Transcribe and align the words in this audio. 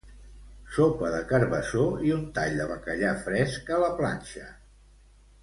Sopa 0.77 1.11
de 1.15 1.19
carbassó 1.31 1.83
i 2.07 2.13
un 2.15 2.23
tall 2.39 2.57
de 2.63 2.67
bacallà 2.73 3.13
fresc 3.27 3.71
a 3.77 3.83
la 3.85 3.93
planxa 4.01 4.49